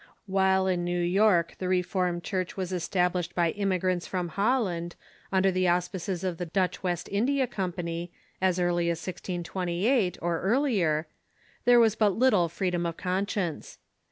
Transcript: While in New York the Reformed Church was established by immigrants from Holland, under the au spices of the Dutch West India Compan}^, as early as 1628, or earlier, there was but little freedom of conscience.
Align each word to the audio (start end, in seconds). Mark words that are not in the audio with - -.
While 0.25 0.65
in 0.65 0.83
New 0.83 0.99
York 1.03 1.53
the 1.59 1.67
Reformed 1.67 2.23
Church 2.23 2.57
was 2.57 2.73
established 2.73 3.35
by 3.35 3.51
immigrants 3.51 4.07
from 4.07 4.29
Holland, 4.29 4.95
under 5.31 5.51
the 5.51 5.67
au 5.69 5.79
spices 5.79 6.23
of 6.23 6.39
the 6.39 6.47
Dutch 6.47 6.81
West 6.81 7.07
India 7.11 7.45
Compan}^, 7.45 8.09
as 8.41 8.59
early 8.59 8.89
as 8.89 8.97
1628, 8.97 10.17
or 10.19 10.41
earlier, 10.41 11.05
there 11.65 11.79
was 11.79 11.95
but 11.95 12.17
little 12.17 12.49
freedom 12.49 12.83
of 12.87 12.97
conscience. 12.97 13.77